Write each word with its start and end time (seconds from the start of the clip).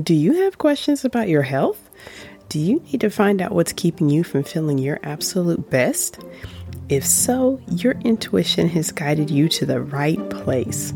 Do 0.00 0.14
you 0.14 0.44
have 0.44 0.56
questions 0.56 1.04
about 1.04 1.28
your 1.28 1.42
health? 1.42 1.90
Do 2.48 2.58
you 2.58 2.80
need 2.80 3.02
to 3.02 3.10
find 3.10 3.42
out 3.42 3.52
what's 3.52 3.74
keeping 3.74 4.08
you 4.08 4.24
from 4.24 4.42
feeling 4.42 4.78
your 4.78 4.98
absolute 5.02 5.68
best? 5.68 6.18
If 6.88 7.04
so, 7.04 7.60
your 7.68 7.92
intuition 8.00 8.70
has 8.70 8.90
guided 8.90 9.30
you 9.30 9.50
to 9.50 9.66
the 9.66 9.82
right 9.82 10.30
place. 10.30 10.94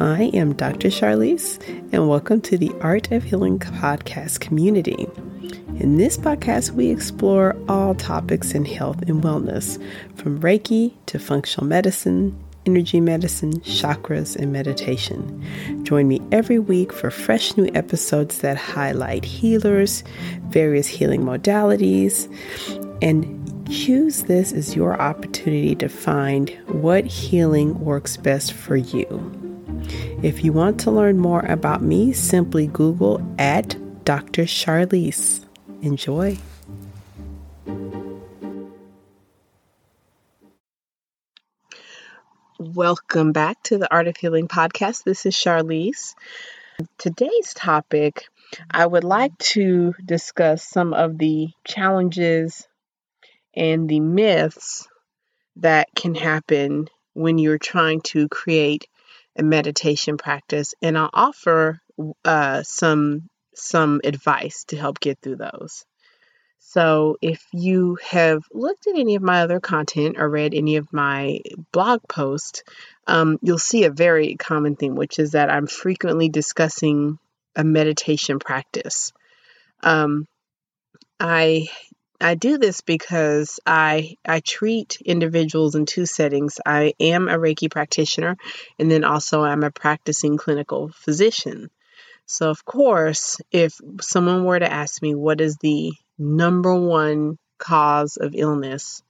I 0.00 0.32
am 0.34 0.54
Dr. 0.54 0.90
Charlyce, 0.90 1.60
and 1.92 2.08
welcome 2.08 2.40
to 2.40 2.58
the 2.58 2.72
Art 2.80 3.12
of 3.12 3.22
Healing 3.22 3.60
podcast 3.60 4.40
community. 4.40 5.06
In 5.78 5.96
this 5.96 6.16
podcast, 6.16 6.72
we 6.72 6.90
explore 6.90 7.54
all 7.68 7.94
topics 7.94 8.54
in 8.54 8.64
health 8.64 9.02
and 9.02 9.22
wellness, 9.22 9.80
from 10.16 10.40
Reiki 10.40 10.94
to 11.06 11.20
functional 11.20 11.68
medicine, 11.68 12.36
energy 12.66 13.00
medicine, 13.00 13.60
chakras, 13.60 14.36
and 14.36 14.52
meditation. 14.52 15.84
Join 15.84 16.08
me 16.08 16.20
every 16.30 16.58
week 16.58 16.92
for 16.92 17.10
fresh 17.10 17.56
new 17.56 17.70
episodes 17.74 18.38
that 18.38 18.56
highlight 18.56 19.24
healers, 19.24 20.04
various 20.48 20.86
healing 20.86 21.22
modalities, 21.22 22.28
and 23.02 23.38
choose 23.70 24.24
this 24.24 24.52
as 24.52 24.76
your 24.76 25.00
opportunity 25.00 25.74
to 25.76 25.88
find 25.88 26.50
what 26.68 27.04
healing 27.04 27.78
works 27.80 28.16
best 28.16 28.52
for 28.52 28.76
you. 28.76 29.06
If 30.22 30.44
you 30.44 30.52
want 30.52 30.78
to 30.80 30.90
learn 30.90 31.18
more 31.18 31.44
about 31.46 31.82
me, 31.82 32.12
simply 32.12 32.68
Google 32.68 33.20
at 33.38 33.76
Dr. 34.04 34.46
Charlyce. 34.46 35.44
Enjoy. 35.80 36.38
Welcome 42.74 43.32
back 43.32 43.62
to 43.64 43.76
the 43.76 43.92
Art 43.92 44.08
of 44.08 44.16
Healing 44.16 44.48
podcast. 44.48 45.04
This 45.04 45.26
is 45.26 45.34
Charlyce. 45.34 46.14
Today's 46.96 47.52
topic, 47.54 48.24
I 48.70 48.86
would 48.86 49.04
like 49.04 49.36
to 49.38 49.92
discuss 50.02 50.64
some 50.64 50.94
of 50.94 51.18
the 51.18 51.48
challenges 51.66 52.66
and 53.54 53.90
the 53.90 54.00
myths 54.00 54.88
that 55.56 55.88
can 55.94 56.14
happen 56.14 56.88
when 57.12 57.36
you're 57.36 57.58
trying 57.58 58.00
to 58.02 58.26
create 58.28 58.86
a 59.36 59.42
meditation 59.42 60.16
practice, 60.16 60.72
and 60.80 60.96
I'll 60.96 61.10
offer 61.12 61.78
uh, 62.24 62.62
some 62.62 63.28
some 63.54 64.00
advice 64.02 64.64
to 64.68 64.78
help 64.78 64.98
get 64.98 65.18
through 65.20 65.36
those. 65.36 65.84
So, 66.64 67.18
if 67.20 67.44
you 67.52 67.98
have 68.02 68.44
looked 68.52 68.86
at 68.86 68.96
any 68.96 69.16
of 69.16 69.22
my 69.22 69.42
other 69.42 69.60
content 69.60 70.16
or 70.18 70.28
read 70.28 70.54
any 70.54 70.76
of 70.76 70.90
my 70.92 71.40
blog 71.72 72.00
posts, 72.08 72.62
um, 73.06 73.38
you'll 73.42 73.58
see 73.58 73.84
a 73.84 73.90
very 73.90 74.36
common 74.36 74.76
theme, 74.76 74.94
which 74.94 75.18
is 75.18 75.32
that 75.32 75.50
I'm 75.50 75.66
frequently 75.66 76.28
discussing 76.28 77.18
a 77.56 77.64
meditation 77.64 78.38
practice. 78.38 79.12
Um, 79.82 80.26
I 81.20 81.68
I 82.20 82.36
do 82.36 82.56
this 82.56 82.80
because 82.80 83.58
I 83.66 84.16
I 84.24 84.40
treat 84.40 84.98
individuals 85.04 85.74
in 85.74 85.84
two 85.84 86.06
settings. 86.06 86.60
I 86.64 86.94
am 87.00 87.28
a 87.28 87.38
Reiki 87.38 87.70
practitioner, 87.70 88.36
and 88.78 88.90
then 88.90 89.04
also 89.04 89.42
I'm 89.42 89.64
a 89.64 89.70
practicing 89.70 90.36
clinical 90.36 90.90
physician. 90.94 91.70
So, 92.26 92.50
of 92.50 92.64
course, 92.64 93.40
if 93.50 93.78
someone 94.00 94.44
were 94.44 94.58
to 94.58 94.72
ask 94.72 95.02
me 95.02 95.14
what 95.14 95.40
is 95.40 95.56
the 95.58 95.92
number 96.18 96.74
one 96.74 97.38
cause 97.58 98.16
of 98.16 98.34
illness, 98.34 99.02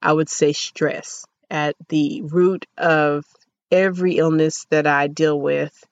I 0.00 0.12
would 0.12 0.28
say 0.28 0.52
stress. 0.52 1.24
At 1.50 1.76
the 1.88 2.22
root 2.22 2.66
of 2.78 3.24
every 3.70 4.16
illness 4.16 4.66
that 4.70 4.86
I 4.86 5.06
deal 5.06 5.38
with, 5.38 5.84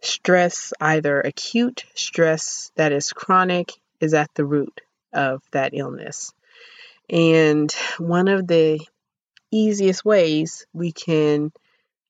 stress, 0.00 0.72
either 0.80 1.20
acute 1.20 1.84
stress 1.94 2.70
that 2.76 2.92
is 2.92 3.12
chronic, 3.12 3.72
is 4.00 4.14
at 4.14 4.30
the 4.34 4.44
root 4.44 4.80
of 5.12 5.42
that 5.50 5.74
illness. 5.74 6.32
And 7.10 7.70
one 7.98 8.28
of 8.28 8.46
the 8.46 8.80
easiest 9.50 10.04
ways 10.04 10.66
we 10.72 10.92
can 10.92 11.52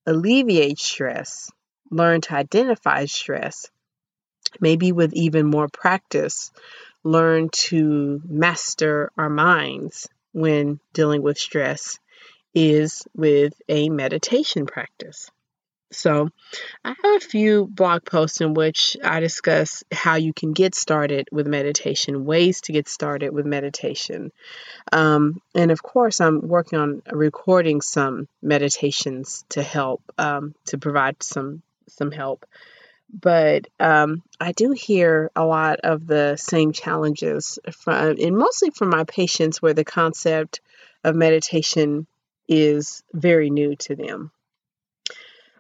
alleviate 0.07 0.79
stress, 0.79 1.51
learn 1.91 2.21
to 2.23 2.35
identify 2.35 3.07
stress, 3.07 3.71
maybe 4.61 4.93
with 4.93 5.13
even 5.15 5.47
more 5.47 5.69
practice, 5.69 6.51
learn 7.05 7.49
to 7.51 8.21
master 8.25 9.11
our 9.17 9.29
minds 9.31 10.09
when 10.33 10.81
dealing 10.93 11.23
with 11.23 11.39
stress 11.39 11.99
is 12.55 13.03
with 13.15 13.55
a 13.69 13.89
meditation 13.89 14.67
practice. 14.67 15.31
So, 15.91 16.31
I 16.85 16.89
have 16.89 17.17
a 17.17 17.21
few 17.21 17.67
blog 17.67 18.07
posts 18.07 18.41
in 18.41 18.55
which 18.55 18.97
I 19.05 19.21
discuss 19.21 19.85
how 19.93 20.15
you 20.15 20.33
can 20.33 20.55
get 20.55 20.75
started 20.75 21.29
with 21.31 21.47
meditation, 21.47 22.25
ways 22.25 22.63
to 22.63 22.73
get 22.73 22.89
started 22.89 23.31
with 23.31 23.45
meditation. 23.45 24.33
Um, 24.91 25.43
and 25.55 25.71
of 25.71 25.83
course, 25.83 26.21
I'm 26.23 26.49
working 26.49 26.79
on 26.79 27.03
recording 27.13 27.83
some 27.83 28.27
meditations 28.41 29.45
to 29.51 29.63
help, 29.63 30.03
um, 30.17 30.55
to 30.67 30.79
provide 30.79 31.23
some 31.23 31.63
some 31.89 32.11
help 32.11 32.47
but 33.13 33.67
um, 33.79 34.23
I 34.41 34.53
do 34.53 34.73
hear 34.73 35.31
a 35.37 35.45
lot 35.45 35.81
of 35.81 36.07
the 36.07 36.37
same 36.37 36.73
challenges 36.73 37.59
from, 37.73 38.17
and 38.19 38.37
mostly 38.37 38.71
from 38.71 38.91
my 38.91 39.05
patients, 39.05 39.61
where 39.61 39.75
the 39.75 39.85
concept 39.85 40.61
of 41.05 41.15
meditation 41.15 42.07
is 42.49 43.03
very 43.13 43.51
new 43.51 43.77
to 43.77 43.97
them. 43.97 44.31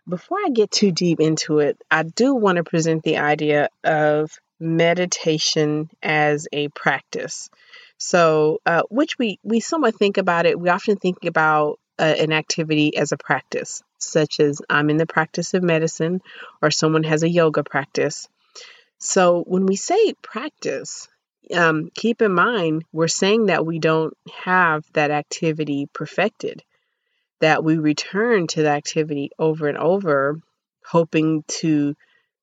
Before 0.08 0.38
I 0.44 0.50
get 0.50 0.70
too 0.70 0.90
deep 0.90 1.20
into 1.20 1.58
it, 1.58 1.80
I 1.90 2.02
do 2.02 2.34
want 2.34 2.56
to 2.56 2.64
present 2.64 3.02
the 3.02 3.18
idea 3.18 3.68
of 3.84 4.32
meditation 4.58 5.90
as 6.02 6.48
a 6.52 6.68
practice. 6.68 7.50
So, 7.98 8.58
uh, 8.66 8.82
which 8.90 9.18
we 9.18 9.38
we 9.44 9.60
somewhat 9.60 9.96
think 9.96 10.16
about 10.16 10.46
it. 10.46 10.58
We 10.58 10.70
often 10.70 10.96
think 10.96 11.24
about 11.24 11.78
uh, 11.98 12.14
an 12.18 12.32
activity 12.32 12.96
as 12.96 13.12
a 13.12 13.16
practice 13.16 13.82
such 14.02 14.40
as 14.40 14.60
I'm 14.68 14.90
in 14.90 14.96
the 14.96 15.06
practice 15.06 15.54
of 15.54 15.62
medicine 15.62 16.20
or 16.60 16.70
someone 16.70 17.04
has 17.04 17.22
a 17.22 17.28
yoga 17.28 17.62
practice. 17.62 18.28
So 18.98 19.42
when 19.46 19.66
we 19.66 19.76
say 19.76 20.14
practice, 20.22 21.08
um, 21.54 21.90
keep 21.94 22.22
in 22.22 22.32
mind 22.32 22.84
we're 22.92 23.08
saying 23.08 23.46
that 23.46 23.66
we 23.66 23.78
don't 23.78 24.16
have 24.44 24.84
that 24.92 25.10
activity 25.10 25.88
perfected, 25.92 26.62
that 27.40 27.64
we 27.64 27.78
return 27.78 28.46
to 28.48 28.62
the 28.62 28.70
activity 28.70 29.30
over 29.38 29.68
and 29.68 29.78
over, 29.78 30.40
hoping 30.86 31.44
to 31.48 31.96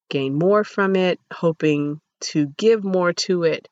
gain 0.10 0.34
more 0.34 0.64
from 0.64 0.96
it, 0.96 1.20
hoping 1.32 2.02
to 2.20 2.48
give 2.58 2.84
more 2.84 3.14
to 3.14 3.44
it. 3.44 3.70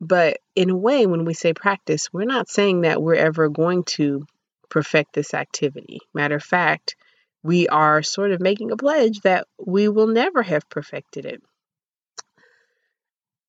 But 0.00 0.38
in 0.56 0.68
a 0.68 0.76
way, 0.76 1.06
when 1.06 1.24
we 1.24 1.32
say 1.32 1.54
practice, 1.54 2.12
we're 2.12 2.24
not 2.24 2.48
saying 2.48 2.82
that 2.82 3.00
we're 3.00 3.14
ever 3.14 3.48
going 3.48 3.84
to 3.84 4.26
perfect 4.72 5.12
this 5.12 5.34
activity. 5.34 6.00
Matter 6.14 6.36
of 6.36 6.42
fact, 6.42 6.96
we 7.42 7.68
are 7.68 8.02
sort 8.02 8.32
of 8.32 8.40
making 8.40 8.70
a 8.70 8.76
pledge 8.76 9.20
that 9.20 9.46
we 9.58 9.86
will 9.86 10.06
never 10.06 10.42
have 10.42 10.66
perfected 10.70 11.26
it. 11.26 11.42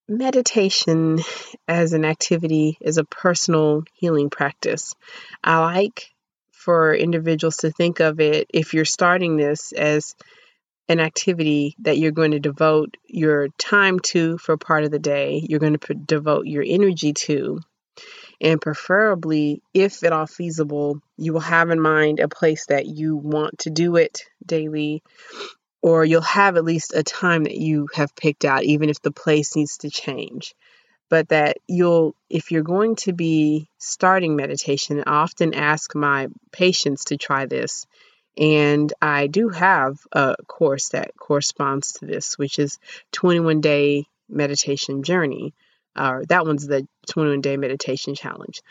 Meditation 0.09 1.19
as 1.65 1.93
an 1.93 2.03
activity 2.03 2.77
is 2.81 2.97
a 2.97 3.05
personal 3.05 3.83
healing 3.93 4.29
practice. 4.29 4.93
I 5.41 5.59
like 5.59 6.09
for 6.51 6.93
individuals 6.93 7.57
to 7.57 7.71
think 7.71 8.01
of 8.01 8.19
it, 8.19 8.47
if 8.53 8.73
you're 8.73 8.83
starting 8.83 9.37
this, 9.37 9.71
as 9.71 10.15
an 10.89 10.99
activity 10.99 11.77
that 11.79 11.97
you're 11.97 12.11
going 12.11 12.31
to 12.31 12.39
devote 12.39 12.97
your 13.07 13.47
time 13.57 14.01
to 14.11 14.37
for 14.39 14.57
part 14.57 14.83
of 14.83 14.91
the 14.91 14.99
day, 14.99 15.41
you're 15.47 15.61
going 15.61 15.77
to 15.77 15.93
devote 15.93 16.47
your 16.47 16.65
energy 16.67 17.13
to, 17.13 17.61
and 18.41 18.61
preferably, 18.61 19.61
if 19.73 20.03
at 20.03 20.13
all 20.13 20.27
feasible, 20.27 21.01
you 21.17 21.33
will 21.33 21.39
have 21.39 21.69
in 21.69 21.79
mind 21.79 22.19
a 22.19 22.27
place 22.27 22.65
that 22.67 22.85
you 22.85 23.15
want 23.15 23.59
to 23.59 23.69
do 23.69 23.95
it 23.95 24.23
daily, 24.45 25.03
or 25.81 26.05
you'll 26.05 26.21
have 26.21 26.57
at 26.57 26.65
least 26.65 26.93
a 26.93 27.03
time 27.03 27.43
that 27.43 27.55
you 27.55 27.87
have 27.93 28.15
picked 28.15 28.45
out, 28.45 28.63
even 28.63 28.89
if 28.89 29.01
the 29.01 29.11
place 29.11 29.55
needs 29.55 29.77
to 29.79 29.89
change. 29.89 30.55
But 31.09 31.29
that 31.29 31.57
you'll, 31.67 32.15
if 32.29 32.51
you're 32.51 32.63
going 32.63 32.95
to 32.97 33.13
be 33.13 33.69
starting 33.77 34.35
meditation, 34.35 35.03
I 35.05 35.11
often 35.11 35.53
ask 35.53 35.93
my 35.93 36.27
patients 36.51 37.05
to 37.05 37.17
try 37.17 37.45
this. 37.45 37.85
And 38.35 38.91
I 38.99 39.27
do 39.27 39.49
have 39.49 39.99
a 40.11 40.35
course 40.47 40.89
that 40.89 41.15
corresponds 41.17 41.93
to 41.93 42.07
this, 42.07 42.37
which 42.37 42.57
is 42.57 42.79
21 43.11 43.61
day 43.61 44.05
meditation 44.27 45.03
journey 45.03 45.53
or 45.97 46.23
that 46.29 46.45
one's 46.45 46.67
the 46.67 46.87
21 47.09 47.41
day 47.41 47.57
meditation 47.57 48.15
challenge. 48.15 48.61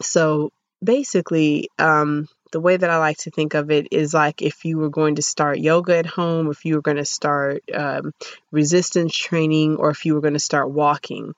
So 0.00 0.50
basically, 0.82 1.68
um, 1.78 2.28
the 2.52 2.60
way 2.60 2.76
that 2.76 2.90
I 2.90 2.98
like 2.98 3.16
to 3.18 3.30
think 3.30 3.54
of 3.54 3.70
it 3.70 3.88
is 3.92 4.12
like 4.12 4.42
if 4.42 4.64
you 4.64 4.76
were 4.76 4.90
going 4.90 5.14
to 5.16 5.22
start 5.22 5.58
yoga 5.58 5.96
at 5.96 6.06
home, 6.06 6.50
if 6.50 6.64
you 6.64 6.74
were 6.74 6.82
going 6.82 6.98
to 6.98 7.04
start 7.04 7.62
um, 7.72 8.12
resistance 8.50 9.16
training, 9.16 9.76
or 9.76 9.90
if 9.90 10.04
you 10.04 10.14
were 10.14 10.20
going 10.20 10.34
to 10.34 10.40
start 10.40 10.70
walking, 10.70 11.34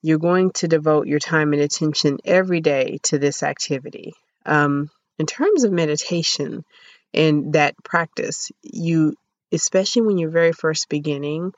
you're 0.00 0.18
going 0.18 0.50
to 0.52 0.68
devote 0.68 1.06
your 1.06 1.18
time 1.18 1.52
and 1.52 1.60
attention 1.62 2.18
every 2.24 2.60
day 2.60 2.98
to 3.04 3.18
this 3.18 3.42
activity. 3.42 4.14
Um, 4.46 4.90
in 5.18 5.26
terms 5.26 5.64
of 5.64 5.72
meditation 5.72 6.64
and 7.12 7.52
that 7.52 7.74
practice, 7.84 8.50
you, 8.62 9.14
especially 9.52 10.02
when 10.02 10.18
you're 10.18 10.30
very 10.30 10.52
first 10.52 10.88
beginning, 10.88 11.52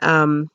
Um, 0.00 0.50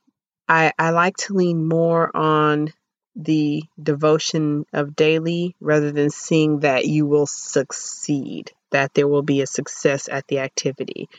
I, 0.48 0.74
I 0.78 0.90
like 0.92 1.18
to 1.18 1.34
lean 1.34 1.68
more 1.68 2.16
on 2.16 2.74
the 3.16 3.64
devotion 3.82 4.66
of 4.74 4.96
daily 4.96 5.56
rather 5.60 5.92
than 5.92 6.10
seeing 6.10 6.60
that 6.60 6.86
you 6.86 7.06
will 7.06 7.28
succeed, 7.28 8.52
that 8.72 8.94
there 8.94 9.08
will 9.08 9.22
be 9.22 9.42
a 9.42 9.48
success 9.48 10.10
at 10.10 10.28
the 10.28 10.40
activity. 10.40 11.10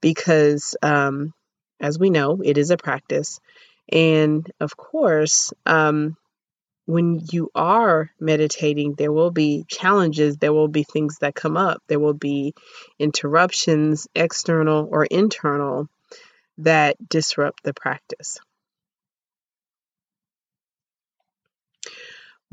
Because, 0.00 0.76
um, 0.82 1.32
as 1.80 1.98
we 1.98 2.10
know, 2.10 2.40
it 2.42 2.56
is 2.56 2.70
a 2.70 2.76
practice. 2.76 3.40
And 3.90 4.50
of 4.60 4.76
course, 4.76 5.52
um, 5.66 6.16
when 6.86 7.20
you 7.32 7.50
are 7.54 8.10
meditating, 8.20 8.94
there 8.94 9.12
will 9.12 9.30
be 9.30 9.64
challenges, 9.68 10.36
there 10.36 10.52
will 10.52 10.68
be 10.68 10.84
things 10.84 11.18
that 11.20 11.34
come 11.34 11.56
up, 11.56 11.82
there 11.88 12.00
will 12.00 12.14
be 12.14 12.54
interruptions, 12.98 14.06
external 14.14 14.88
or 14.90 15.04
internal, 15.04 15.88
that 16.58 16.96
disrupt 17.08 17.62
the 17.64 17.74
practice. 17.74 18.38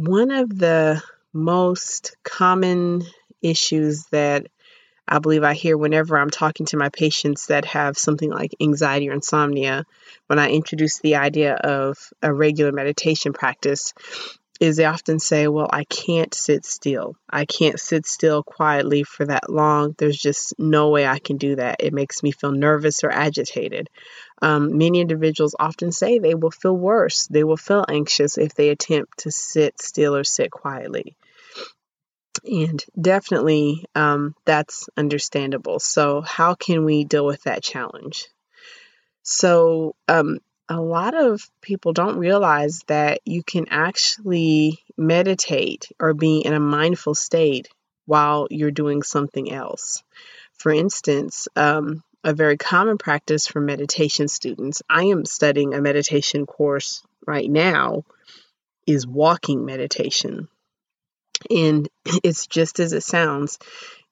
One 0.04 0.32
of 0.32 0.58
the 0.58 1.04
most 1.32 2.18
common 2.24 3.04
issues 3.44 4.06
that 4.08 4.48
I 5.08 5.20
believe 5.20 5.44
I 5.44 5.54
hear 5.54 5.78
whenever 5.78 6.18
I'm 6.18 6.32
talking 6.32 6.66
to 6.68 6.78
my 6.78 6.90
patients 6.90 7.48
that 7.48 7.66
have 7.66 8.00
something 8.00 8.32
like 8.32 8.56
anxiety 8.60 9.10
or 9.10 9.14
insomnia, 9.14 9.86
when 10.26 10.40
I 10.40 10.50
introduce 10.50 10.98
the 10.98 11.18
idea 11.18 11.54
of 11.54 12.00
a 12.24 12.34
regular 12.34 12.72
meditation 12.72 13.32
practice, 13.32 13.94
is 14.62 14.78
they 14.78 14.86
often 14.86 15.18
say, 15.18 15.48
Well, 15.48 15.68
I 15.74 15.84
can't 15.86 16.34
sit 16.34 16.66
still. 16.66 17.16
I 17.28 17.46
can't 17.46 17.80
sit 17.80 18.06
still 18.06 18.44
quietly 18.44 19.02
for 19.04 19.26
that 19.26 19.50
long. 19.50 19.96
There's 19.98 20.18
just 20.18 20.54
no 20.60 20.90
way 20.90 21.08
I 21.08 21.18
can 21.18 21.38
do 21.38 21.56
that. 21.56 21.78
It 21.80 21.94
makes 21.94 22.22
me 22.22 22.32
feel 22.32 22.52
nervous 22.52 23.04
or 23.04 23.10
agitated. 23.10 23.90
Um, 24.40 24.78
many 24.78 25.02
individuals 25.02 25.56
often 25.60 25.92
say 25.92 26.20
they 26.20 26.36
will 26.36 26.52
feel 26.52 26.78
worse. 26.78 27.26
They 27.26 27.44
will 27.44 27.58
feel 27.58 27.84
anxious 27.90 28.38
if 28.38 28.54
they 28.54 28.70
attempt 28.70 29.20
to 29.20 29.32
sit 29.32 29.82
still 29.82 30.16
or 30.16 30.24
sit 30.24 30.52
quietly. 30.52 31.18
And 32.46 32.84
definitely 33.00 33.86
um, 33.96 34.36
that's 34.46 34.90
understandable. 34.96 35.80
So, 35.80 36.22
how 36.22 36.54
can 36.54 36.86
we 36.86 37.04
deal 37.04 37.26
with 37.26 37.44
that 37.44 37.64
challenge? 37.64 38.28
So, 39.24 39.96
um, 40.08 40.38
a 40.72 40.80
lot 40.80 41.14
of 41.14 41.52
people 41.62 41.92
don't 41.92 42.18
realize 42.18 42.80
that 42.88 43.20
you 43.26 43.44
can 43.44 43.66
actually 43.70 44.80
meditate 44.96 45.92
or 46.00 46.14
be 46.14 46.40
in 46.40 46.54
a 46.54 46.62
mindful 46.62 47.14
state 47.14 47.68
while 48.06 48.48
you're 48.50 48.72
doing 48.72 49.04
something 49.04 49.52
else. 49.52 50.02
For 50.54 50.72
instance, 50.72 51.50
um, 51.58 52.04
a 52.24 52.34
very 52.34 52.56
common 52.56 52.98
practice 52.98 53.48
for 53.48 53.60
meditation 53.60 54.30
students, 54.30 54.82
I 54.90 55.06
am 55.06 55.26
studying 55.26 55.74
a 55.74 55.82
meditation 55.82 56.46
course 56.46 57.04
right 57.28 57.52
now, 57.52 58.04
is 58.88 59.06
walking 59.06 59.66
meditation. 59.66 60.48
And 61.50 61.90
it's 62.24 62.48
just 62.48 62.80
as 62.80 62.94
it 62.94 63.04
sounds. 63.04 63.60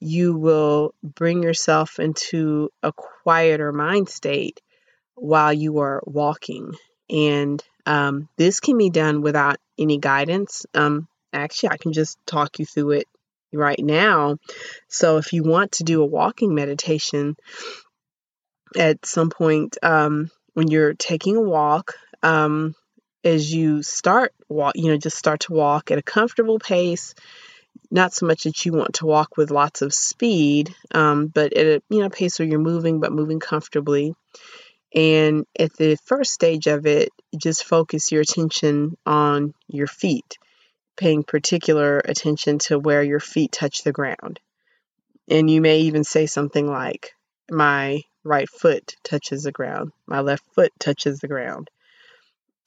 You 0.01 0.35
will 0.35 0.93
bring 1.03 1.41
yourself 1.41 1.99
into 1.99 2.69
a 2.83 2.91
quieter 2.91 3.71
mind 3.71 4.09
state 4.09 4.59
while 5.19 5.53
you 5.53 5.79
are 5.79 6.01
walking. 6.05 6.73
And 7.09 7.63
um, 7.85 8.29
this 8.37 8.59
can 8.59 8.77
be 8.77 8.89
done 8.89 9.21
without 9.21 9.57
any 9.77 9.97
guidance. 9.97 10.65
Um, 10.73 11.07
actually, 11.33 11.69
I 11.69 11.77
can 11.77 11.93
just 11.93 12.17
talk 12.25 12.59
you 12.59 12.65
through 12.65 12.91
it 12.91 13.07
right 13.53 13.79
now. 13.79 14.37
So, 14.87 15.17
if 15.17 15.33
you 15.33 15.43
want 15.43 15.73
to 15.73 15.83
do 15.83 16.01
a 16.01 16.05
walking 16.05 16.53
meditation 16.53 17.35
at 18.77 19.05
some 19.05 19.29
point 19.29 19.77
um, 19.81 20.29
when 20.53 20.67
you're 20.67 20.93
taking 20.93 21.35
a 21.35 21.41
walk, 21.41 21.95
um, 22.21 22.75
as 23.23 23.53
you 23.53 23.83
start 23.83 24.33
walk, 24.47 24.73
you 24.75 24.91
know, 24.91 24.97
just 24.97 25.17
start 25.17 25.41
to 25.41 25.53
walk 25.53 25.91
at 25.91 25.97
a 25.97 26.03
comfortable 26.03 26.59
pace. 26.59 27.15
Not 27.91 28.13
so 28.13 28.27
much 28.27 28.43
that 28.43 28.65
you 28.65 28.73
want 28.73 28.95
to 28.95 29.05
walk 29.05 29.35
with 29.35 29.51
lots 29.51 29.81
of 29.81 29.93
speed, 29.93 30.73
um, 30.93 31.27
but 31.27 31.53
at 31.53 31.65
a 31.65 31.81
you 31.89 31.99
know 31.99 32.09
pace 32.09 32.37
where 32.37 32.47
you're 32.47 32.59
moving, 32.59 32.99
but 32.99 33.11
moving 33.11 33.39
comfortably. 33.39 34.13
And 34.93 35.45
at 35.57 35.73
the 35.73 35.97
first 36.05 36.31
stage 36.31 36.67
of 36.67 36.85
it, 36.85 37.09
just 37.37 37.63
focus 37.63 38.11
your 38.11 38.21
attention 38.21 38.97
on 39.05 39.53
your 39.67 39.87
feet, 39.87 40.37
paying 40.97 41.23
particular 41.23 41.99
attention 41.99 42.57
to 42.59 42.79
where 42.79 43.03
your 43.03 43.19
feet 43.19 43.51
touch 43.51 43.83
the 43.83 43.91
ground. 43.91 44.39
And 45.29 45.49
you 45.49 45.61
may 45.61 45.81
even 45.81 46.03
say 46.03 46.25
something 46.25 46.67
like, 46.67 47.13
My 47.51 48.01
right 48.23 48.49
foot 48.49 48.95
touches 49.03 49.43
the 49.43 49.51
ground, 49.51 49.91
my 50.07 50.21
left 50.21 50.43
foot 50.55 50.71
touches 50.79 51.19
the 51.19 51.27
ground. 51.27 51.69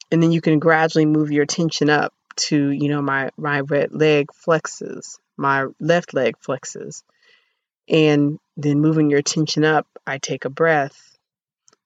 And 0.09 0.23
then 0.23 0.31
you 0.31 0.41
can 0.41 0.59
gradually 0.59 1.05
move 1.05 1.31
your 1.31 1.43
attention 1.43 1.89
up 1.89 2.13
to, 2.35 2.69
you 2.69 2.87
know, 2.87 3.01
my, 3.01 3.31
my 3.35 3.61
right 3.61 3.91
leg 3.91 4.27
flexes, 4.27 5.17
my 5.35 5.67
left 5.79 6.13
leg 6.13 6.35
flexes. 6.39 7.03
And 7.89 8.39
then 8.55 8.79
moving 8.79 9.09
your 9.09 9.19
attention 9.19 9.65
up, 9.65 9.87
I 10.07 10.19
take 10.19 10.45
a 10.45 10.49
breath 10.49 11.12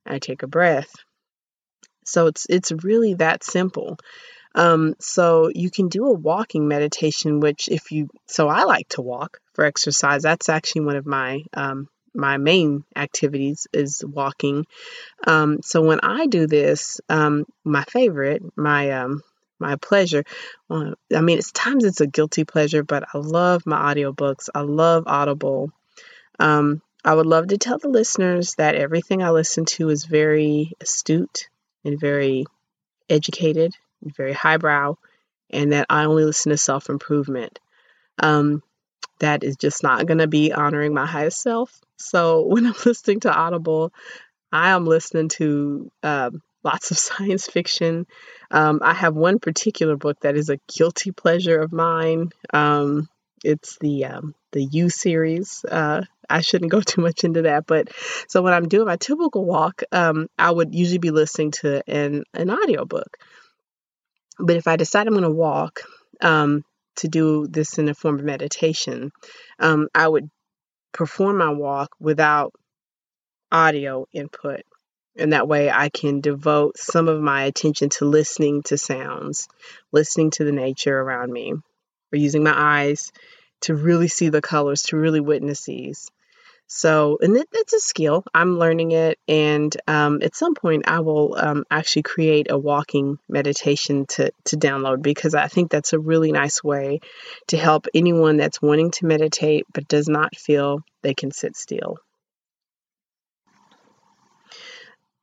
I 0.10 0.20
take 0.20 0.44
a 0.44 0.48
breath. 0.48 0.92
So 2.06 2.28
it's 2.28 2.46
it's 2.50 2.72
really 2.72 3.16
that 3.16 3.44
simple. 3.44 3.98
Um, 4.56 4.96
so 5.00 5.50
you 5.54 5.70
can 5.70 5.88
do 5.88 6.08
a 6.08 6.14
walking 6.14 6.68
meditation, 6.68 7.40
which 7.40 7.70
if 7.70 7.92
you 7.92 8.10
so 8.26 8.48
I 8.48 8.64
like 8.64 8.90
to 8.90 9.02
walk 9.02 9.40
for 9.54 9.66
exercise. 9.66 10.24
That's 10.24 10.50
actually 10.50 10.82
one 10.82 10.96
of 10.96 11.06
my 11.06 11.44
um, 11.54 11.90
my 12.16 12.38
main 12.38 12.84
activities 12.96 13.68
is 13.74 14.04
walking. 14.06 14.66
Um, 15.26 15.60
so 15.62 15.82
when 15.82 16.00
I 16.02 16.28
do 16.28 16.48
this, 16.48 17.00
um, 17.10 17.46
my 17.64 17.84
favorite, 17.84 18.42
my 18.56 18.92
um, 18.92 19.22
my 19.60 19.76
pleasure. 19.76 20.24
Uh, 20.70 20.92
I 21.16 21.22
mean, 21.22 21.38
it's 21.38 21.52
times 21.52 21.84
it's 21.84 22.02
a 22.02 22.08
guilty 22.08 22.44
pleasure, 22.44 22.84
but 22.84 23.04
I 23.14 23.18
love 23.18 23.66
my 23.66 23.94
audiobooks. 23.94 24.50
I 24.54 24.62
love 24.62 25.04
Audible. 25.08 25.72
Um, 26.40 26.82
I 27.04 27.14
would 27.14 27.26
love 27.26 27.48
to 27.48 27.58
tell 27.58 27.78
the 27.78 27.90
listeners 27.90 28.56
that 28.56 28.76
everything 28.76 29.24
I 29.24 29.30
listen 29.30 29.66
to 29.66 29.90
is 29.90 30.06
very 30.06 30.74
astute 30.82 31.48
and 31.86 32.00
very 32.00 32.46
educated, 33.10 33.74
and 34.02 34.16
very 34.16 34.34
highbrow, 34.34 34.96
and 35.50 35.72
that 35.72 35.86
I 35.90 36.06
only 36.06 36.26
listen 36.26 36.50
to 36.50 36.58
self 36.58 36.90
improvement. 36.90 37.60
Um, 38.20 38.64
that 39.20 39.44
is 39.44 39.56
just 39.56 39.84
not 39.84 40.06
going 40.06 40.20
to 40.20 40.28
be 40.28 40.52
honoring 40.54 40.94
my 40.94 41.06
highest 41.06 41.42
self. 41.42 41.80
So 41.98 42.42
when 42.48 42.66
I'm 42.66 42.76
listening 42.86 43.22
to 43.22 43.34
Audible, 43.34 43.94
I 44.52 44.70
am 44.70 44.86
listening 44.86 45.30
to 45.30 45.92
um, 46.04 46.42
lots 46.64 46.92
of 46.92 46.98
science 46.98 47.48
fiction. 47.48 48.06
Um, 48.52 48.82
I 48.84 48.94
have 48.94 49.16
one 49.16 49.40
particular 49.40 49.96
book 49.96 50.20
that 50.22 50.36
is 50.36 50.50
a 50.50 50.60
guilty 50.68 51.12
pleasure 51.12 51.60
of 51.60 51.72
mine. 51.72 52.32
Um, 52.54 53.10
it's 53.44 53.78
the 53.80 54.06
um, 54.06 54.36
the 54.52 54.64
U 54.64 54.90
series. 54.90 55.64
Uh, 55.66 56.04
I 56.30 56.42
shouldn't 56.42 56.72
go 56.72 56.82
too 56.86 57.02
much 57.02 57.24
into 57.24 57.44
that, 57.44 57.66
but 57.66 57.90
so 58.28 58.42
when 58.42 58.54
I'm 58.54 58.68
doing 58.68 58.88
my 58.88 58.98
typical 58.98 59.46
walk, 59.46 59.84
um, 59.92 60.28
I 60.38 60.52
would 60.52 60.74
usually 60.74 61.00
be 61.00 61.12
listening 61.12 61.52
to 61.62 61.84
an 61.88 62.24
an 62.34 62.52
audiobook. 62.52 63.18
But 64.40 64.56
if 64.56 64.68
I 64.68 64.76
decide 64.76 65.08
I'm 65.08 65.14
going 65.14 65.24
to 65.24 65.32
walk 65.32 65.82
um, 66.22 66.64
to 66.98 67.08
do 67.08 67.48
this 67.48 67.78
in 67.78 67.90
a 67.90 67.94
form 67.94 68.20
of 68.20 68.26
meditation, 68.26 69.12
um, 69.60 69.88
I 69.96 70.08
would 70.08 70.30
perform 70.94 71.38
my 71.38 71.50
walk 71.50 71.90
without 72.00 72.54
audio 73.52 74.06
input. 74.14 74.62
And 75.18 75.34
that 75.34 75.48
way 75.48 75.72
I 75.72 75.90
can 75.90 76.22
devote 76.22 76.78
some 76.78 77.08
of 77.08 77.20
my 77.20 77.44
attention 77.44 77.90
to 77.90 78.06
listening 78.06 78.62
to 78.64 78.78
sounds, 78.78 79.48
listening 79.92 80.30
to 80.32 80.44
the 80.44 80.52
nature 80.52 80.96
around 80.96 81.32
me, 81.32 81.56
or 82.14 82.18
using 82.18 82.44
my 82.44 82.54
eyes 82.56 83.12
to 83.62 83.76
really 83.76 84.08
see 84.08 84.30
the 84.30 84.42
colors, 84.42 84.84
to 84.84 84.98
really 84.98 85.20
witness 85.20 85.66
these. 85.66 86.10
So, 86.70 87.18
and 87.22 87.38
it, 87.38 87.48
it's 87.54 87.74
a 87.74 87.80
skill. 87.80 88.26
I'm 88.34 88.60
learning 88.60 88.92
it, 88.92 89.18
and 89.26 89.76
um, 89.88 90.22
at 90.22 90.36
some 90.36 90.54
point, 90.54 90.84
I 90.86 91.00
will 91.00 91.34
um, 91.38 91.64
actually 91.72 92.04
create 92.04 92.48
a 92.50 92.58
walking 92.58 93.18
meditation 93.30 94.06
to 94.08 94.32
to 94.46 94.58
download 94.58 95.02
because 95.02 95.34
I 95.34 95.48
think 95.48 95.72
that's 95.72 95.94
a 95.94 96.00
really 96.00 96.34
nice 96.34 96.62
way 96.62 97.00
to 97.48 97.58
help 97.58 97.88
anyone 97.94 98.36
that's 98.36 98.62
wanting 98.62 98.92
to 98.92 99.06
meditate 99.06 99.66
but 99.74 99.88
does 99.88 100.10
not 100.10 100.36
feel 100.36 100.82
they 101.04 101.14
can 101.14 101.32
sit 101.32 101.56
still. 101.56 102.00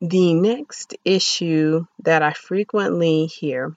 The 0.01 0.33
next 0.33 0.97
issue 1.05 1.85
that 2.05 2.23
I 2.23 2.33
frequently 2.33 3.27
hear, 3.27 3.77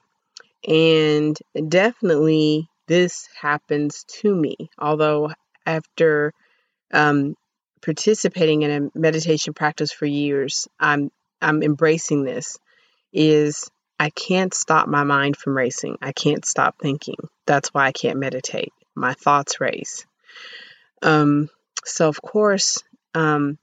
and 0.66 1.36
definitely 1.68 2.70
this 2.88 3.28
happens 3.40 4.04
to 4.20 4.34
me, 4.34 4.56
although 4.78 5.30
after 5.64 6.32
um, 6.92 7.36
participating 7.82 8.62
in 8.62 8.70
a 8.94 8.98
meditation 8.98 9.54
practice 9.54 9.92
for 9.92 10.06
years, 10.06 10.66
I'm 10.80 11.10
I'm 11.40 11.62
embracing 11.62 12.24
this 12.24 12.58
is 13.12 13.70
I 14.00 14.10
can't 14.10 14.52
stop 14.52 14.88
my 14.88 15.04
mind 15.04 15.36
from 15.36 15.56
racing. 15.56 15.98
I 16.02 16.12
can't 16.12 16.44
stop 16.44 16.76
thinking. 16.80 17.16
That's 17.46 17.68
why 17.72 17.86
I 17.86 17.92
can't 17.92 18.18
meditate. 18.18 18.72
My 18.94 19.14
thoughts 19.14 19.60
race. 19.60 20.04
Um, 21.02 21.48
so 21.84 22.08
of 22.08 22.20
course, 22.20 22.82
um, 23.14 23.58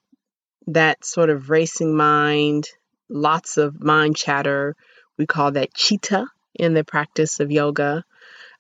that 0.68 1.04
sort 1.04 1.30
of 1.30 1.50
racing 1.50 1.96
mind 1.96 2.70
lots 3.10 3.58
of 3.58 3.82
mind 3.84 4.16
chatter. 4.16 4.76
We 5.18 5.26
call 5.26 5.52
that 5.52 5.74
chitta 5.74 6.28
in 6.54 6.74
the 6.74 6.84
practice 6.84 7.40
of 7.40 7.52
yoga. 7.52 8.04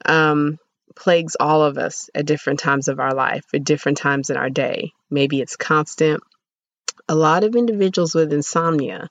Um, 0.05 0.57
plagues 0.95 1.35
all 1.39 1.63
of 1.63 1.77
us 1.77 2.09
at 2.15 2.25
different 2.25 2.59
times 2.59 2.87
of 2.87 2.99
our 2.99 3.13
life, 3.13 3.45
at 3.53 3.63
different 3.63 3.97
times 3.97 4.29
in 4.29 4.37
our 4.37 4.49
day. 4.49 4.91
Maybe 5.09 5.41
it's 5.41 5.57
constant. 5.57 6.21
A 7.07 7.15
lot 7.15 7.43
of 7.43 7.55
individuals 7.55 8.15
with 8.15 8.33
insomnia, 8.33 9.09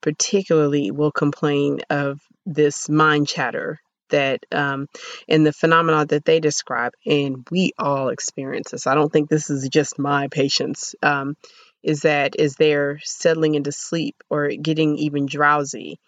particularly, 0.00 0.90
will 0.90 1.12
complain 1.12 1.80
of 1.90 2.20
this 2.44 2.88
mind 2.88 3.28
chatter 3.28 3.80
that 4.10 4.46
um, 4.52 4.86
and 5.28 5.44
the 5.44 5.52
phenomena 5.52 6.06
that 6.06 6.24
they 6.24 6.40
describe, 6.40 6.92
and 7.04 7.46
we 7.50 7.72
all 7.78 8.08
experience 8.08 8.70
this. 8.70 8.86
I 8.86 8.94
don't 8.94 9.12
think 9.12 9.28
this 9.28 9.50
is 9.50 9.68
just 9.68 9.98
my 9.98 10.28
patients. 10.28 10.94
Um, 11.02 11.36
is 11.82 12.00
that 12.00 12.34
as 12.36 12.56
they're 12.56 12.98
settling 13.04 13.54
into 13.54 13.70
sleep 13.70 14.16
or 14.28 14.48
getting 14.48 14.98
even 14.98 15.26
drowsy, 15.26 16.00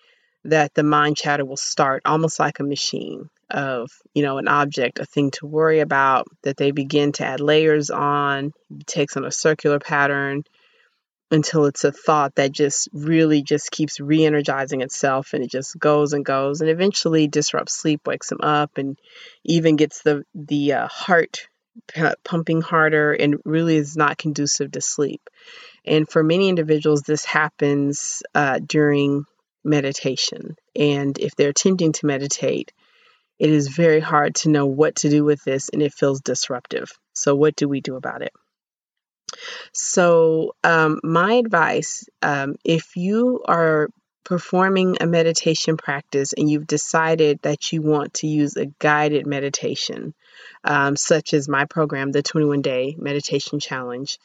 that 0.51 0.75
the 0.75 0.83
mind 0.83 1.17
chatter 1.17 1.45
will 1.45 1.57
start 1.57 2.03
almost 2.05 2.39
like 2.39 2.61
a 2.61 2.65
machine 2.65 3.29
of 3.51 3.91
you 4.15 4.23
know 4.23 4.39
an 4.39 4.49
object 4.49 4.99
a 4.99 5.07
thing 5.07 5.31
to 5.31 5.47
worry 5.47 5.81
about 5.81 6.27
that 6.43 6.57
they 6.59 6.71
begin 6.71 7.13
to 7.13 7.25
add 7.25 7.41
layers 7.41 7.91
on 7.91 8.53
takes 8.87 9.17
on 9.17 9.25
a 9.25 9.31
circular 9.31 9.79
pattern 9.79 10.43
until 11.31 11.67
it's 11.67 11.85
a 11.85 11.93
thought 11.93 12.35
that 12.37 12.53
just 12.53 12.89
really 12.93 13.43
just 13.43 13.71
keeps 13.71 14.01
re-energizing 14.01 14.81
itself 14.81 15.33
and 15.33 15.43
it 15.43 15.51
just 15.51 15.79
goes 15.79 16.13
and 16.13 16.25
goes 16.25 16.61
and 16.61 16.71
eventually 16.71 17.27
disrupts 17.27 17.79
sleep 17.79 18.07
wakes 18.07 18.29
them 18.29 18.41
up 18.43 18.77
and 18.77 18.99
even 19.45 19.77
gets 19.77 20.03
the 20.03 20.25
the 20.35 20.73
uh, 20.75 20.89
heart 20.89 21.49
pumping 22.25 22.61
harder 22.61 23.13
and 23.13 23.37
really 23.45 23.77
is 23.77 23.97
not 23.97 24.19
conducive 24.19 24.73
to 24.73 24.81
sleep. 24.81 25.23
And 25.85 26.09
for 26.09 26.23
many 26.23 26.49
individuals 26.49 27.03
this 27.03 27.25
happens 27.25 28.23
uh, 28.35 28.61
during 28.65 29.25
meditation 29.65 30.57
and 30.77 31.19
if 31.19 31.35
they're 31.37 31.51
attempting 31.51 31.93
to 31.93 32.07
meditate 32.07 32.73
it 33.39 33.51
is 33.51 33.69
very 33.69 34.01
hard 34.01 34.35
to 34.35 34.49
know 34.49 34.67
what 34.67 34.97
to 34.97 35.09
do 35.09 35.25
with 35.25 35.43
this 35.45 35.69
and 35.69 35.83
it 35.83 35.95
feels 35.95 36.21
disruptive. 36.21 36.91
So, 37.13 37.35
what 37.35 37.57
do 37.57 37.69
we 37.69 37.81
do 37.81 37.97
about 37.97 38.23
it? 38.23 38.33
So, 39.73 40.55
um, 40.65 41.01
my 41.05 41.35
advice 41.35 42.05
um, 42.23 42.57
if 42.65 42.97
you 42.97 43.43
are 43.47 43.89
performing 44.25 44.97
a 45.01 45.07
meditation 45.07 45.77
practice 45.77 46.35
and 46.35 46.51
you've 46.51 46.67
decided 46.67 47.41
that 47.43 47.73
you 47.73 47.81
want 47.81 48.15
to 48.15 48.27
use 48.27 48.57
a 48.57 48.67
guided 48.79 49.27
meditation, 49.27 50.15
um, 50.65 50.97
such 50.97 51.33
as 51.33 51.49
my 51.49 51.65
program, 51.65 52.13
the 52.13 52.23
21 52.23 52.61
Day 52.61 52.95
Meditation 52.99 53.59
Challenge, 53.59 54.19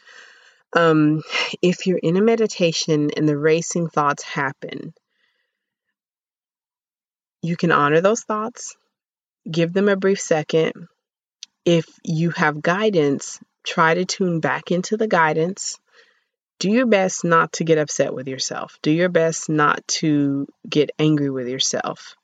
um, 0.75 1.22
if 1.62 1.86
you're 1.86 2.00
in 2.00 2.18
a 2.18 2.22
meditation 2.22 3.12
and 3.16 3.30
the 3.30 3.38
racing 3.38 3.88
thoughts 3.88 4.24
happen, 4.24 4.94
you 7.44 7.56
can 7.56 7.72
honor 7.72 8.02
those 8.02 8.22
thoughts 8.22 8.76
give 9.50 9.74
them 9.74 9.90
a 9.90 9.96
brief 9.96 10.20
second. 10.20 10.74
If 11.66 11.86
you 12.04 12.32
have 12.32 12.62
guidance, 12.62 13.40
try 13.66 13.94
to 13.94 14.06
tune 14.06 14.40
back 14.40 14.72
into 14.72 14.98
the 14.98 15.08
guidance. 15.08 15.80
Do 16.60 16.70
your 16.70 16.86
best 16.86 17.24
not 17.24 17.54
to 17.54 17.64
get 17.64 17.78
upset 17.78 18.14
with 18.14 18.28
yourself. 18.28 18.78
Do 18.82 18.92
your 18.92 19.10
best 19.10 19.50
not 19.50 19.86
to 20.00 20.48
get 20.68 20.92
angry 21.00 21.30
with 21.30 21.48
yourself. 21.48 22.16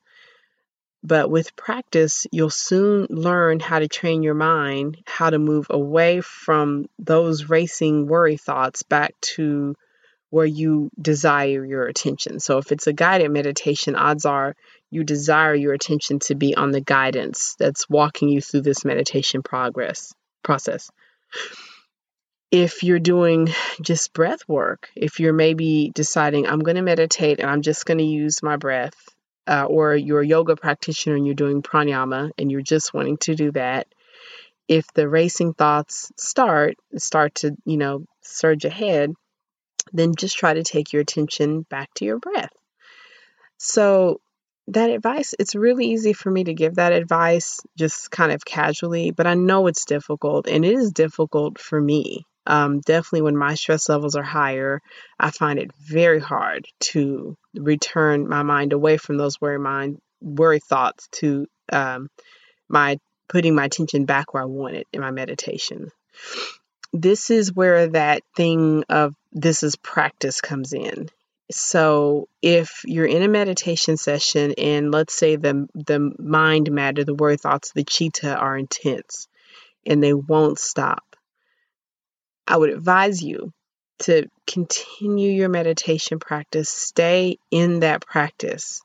But 1.02 1.30
with 1.30 1.56
practice, 1.56 2.26
you'll 2.30 2.50
soon 2.50 3.06
learn 3.08 3.58
how 3.58 3.78
to 3.78 3.88
train 3.88 4.22
your 4.22 4.34
mind, 4.34 4.98
how 5.06 5.30
to 5.30 5.38
move 5.38 5.66
away 5.70 6.20
from 6.20 6.86
those 6.98 7.48
racing 7.48 8.06
worry 8.06 8.36
thoughts 8.36 8.82
back 8.82 9.14
to 9.20 9.74
where 10.28 10.46
you 10.46 10.90
desire 11.00 11.64
your 11.64 11.86
attention. 11.86 12.38
So 12.38 12.58
if 12.58 12.70
it's 12.70 12.86
a 12.86 12.92
guided 12.92 13.30
meditation, 13.30 13.96
odds 13.96 14.26
are 14.26 14.54
you 14.90 15.04
desire 15.04 15.54
your 15.54 15.72
attention 15.72 16.18
to 16.20 16.34
be 16.34 16.54
on 16.54 16.72
the 16.72 16.80
guidance 16.80 17.54
that's 17.58 17.88
walking 17.88 18.28
you 18.28 18.40
through 18.40 18.62
this 18.62 18.84
meditation 18.84 19.42
progress 19.42 20.12
process. 20.42 20.90
If 22.50 22.82
you're 22.82 22.98
doing 22.98 23.48
just 23.80 24.12
breath 24.12 24.40
work, 24.48 24.90
if 24.96 25.20
you're 25.20 25.32
maybe 25.32 25.92
deciding 25.94 26.48
I'm 26.48 26.58
going 26.58 26.76
to 26.76 26.82
meditate 26.82 27.38
and 27.38 27.48
I'm 27.48 27.62
just 27.62 27.86
going 27.86 27.98
to 27.98 28.04
use 28.04 28.42
my 28.42 28.56
breath, 28.56 28.94
uh, 29.46 29.64
or 29.64 29.94
you're 29.94 30.20
a 30.20 30.26
yoga 30.26 30.56
practitioner 30.56 31.16
and 31.16 31.24
you're 31.24 31.34
doing 31.34 31.62
pranayama 31.62 32.30
and 32.36 32.50
you're 32.50 32.60
just 32.60 32.92
wanting 32.92 33.18
to 33.18 33.34
do 33.36 33.52
that, 33.52 33.86
if 34.66 34.86
the 34.94 35.08
racing 35.08 35.54
thoughts 35.54 36.10
start, 36.16 36.74
start 36.96 37.36
to, 37.36 37.56
you 37.64 37.76
know, 37.76 38.04
surge 38.22 38.64
ahead, 38.64 39.12
then 39.92 40.14
just 40.16 40.36
try 40.36 40.54
to 40.54 40.62
take 40.62 40.92
your 40.92 41.02
attention 41.02 41.62
back 41.62 41.92
to 41.94 42.04
your 42.04 42.18
breath. 42.18 42.52
So 43.58 44.20
that 44.72 44.90
advice, 44.90 45.34
it's 45.38 45.54
really 45.54 45.86
easy 45.86 46.12
for 46.12 46.30
me 46.30 46.44
to 46.44 46.54
give 46.54 46.76
that 46.76 46.92
advice 46.92 47.60
just 47.76 48.10
kind 48.10 48.32
of 48.32 48.44
casually, 48.44 49.10
but 49.10 49.26
I 49.26 49.34
know 49.34 49.66
it's 49.66 49.84
difficult 49.84 50.46
and 50.46 50.64
it 50.64 50.72
is 50.72 50.92
difficult 50.92 51.58
for 51.58 51.80
me. 51.80 52.24
Um, 52.46 52.80
definitely 52.80 53.22
when 53.22 53.36
my 53.36 53.54
stress 53.54 53.88
levels 53.88 54.16
are 54.16 54.22
higher, 54.22 54.80
I 55.18 55.30
find 55.30 55.58
it 55.58 55.70
very 55.74 56.20
hard 56.20 56.66
to 56.80 57.36
return 57.54 58.28
my 58.28 58.42
mind 58.42 58.72
away 58.72 58.96
from 58.96 59.18
those 59.18 59.40
worry 59.40 59.58
mind 59.58 59.98
worry 60.20 60.60
thoughts 60.60 61.08
to 61.12 61.46
um, 61.72 62.08
my 62.68 62.98
putting 63.28 63.54
my 63.54 63.66
attention 63.66 64.04
back 64.04 64.32
where 64.32 64.42
I 64.42 64.46
want 64.46 64.76
it 64.76 64.86
in 64.92 65.00
my 65.00 65.10
meditation. 65.10 65.90
This 66.92 67.30
is 67.30 67.54
where 67.54 67.88
that 67.88 68.22
thing 68.36 68.84
of 68.88 69.14
this 69.32 69.62
is 69.62 69.76
practice 69.76 70.40
comes 70.40 70.72
in. 70.72 71.08
So 71.50 72.28
if 72.42 72.82
you're 72.84 73.06
in 73.06 73.22
a 73.22 73.28
meditation 73.28 73.96
session 73.96 74.54
and 74.56 74.92
let's 74.92 75.14
say 75.14 75.36
the 75.36 75.66
the 75.74 76.12
mind 76.18 76.70
matter, 76.70 77.04
the 77.04 77.14
worry 77.14 77.36
thoughts, 77.36 77.72
the 77.72 77.84
chitta 77.84 78.36
are 78.36 78.56
intense 78.56 79.26
and 79.84 80.02
they 80.02 80.12
won't 80.12 80.58
stop, 80.58 81.16
I 82.46 82.56
would 82.56 82.70
advise 82.70 83.22
you 83.22 83.52
to 84.00 84.26
continue 84.46 85.30
your 85.30 85.48
meditation 85.48 86.18
practice, 86.18 86.70
stay 86.70 87.38
in 87.50 87.80
that 87.80 88.06
practice, 88.06 88.82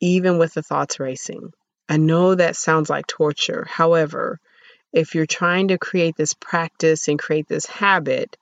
even 0.00 0.38
with 0.38 0.54
the 0.54 0.62
thoughts 0.62 1.00
racing. 1.00 1.52
I 1.88 1.96
know 1.96 2.34
that 2.34 2.56
sounds 2.56 2.90
like 2.90 3.06
torture. 3.06 3.66
However, 3.68 4.38
if 4.92 5.14
you're 5.14 5.26
trying 5.26 5.68
to 5.68 5.78
create 5.78 6.16
this 6.16 6.34
practice 6.34 7.08
and 7.08 7.18
create 7.18 7.48
this 7.48 7.66
habit, 7.66 8.36